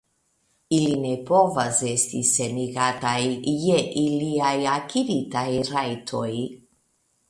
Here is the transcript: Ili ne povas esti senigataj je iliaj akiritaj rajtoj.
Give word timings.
Ili 0.77 0.95
ne 1.01 1.11
povas 1.27 1.83
esti 1.91 2.23
senigataj 2.31 3.21
je 3.67 3.79
iliaj 4.07 4.59
akiritaj 4.75 5.49
rajtoj. 5.73 6.33